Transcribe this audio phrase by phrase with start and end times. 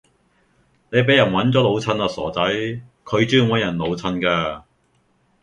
[0.91, 2.41] 你俾人搵咗老襯啦傻仔，
[3.05, 4.63] 佢專搵人老襯㗎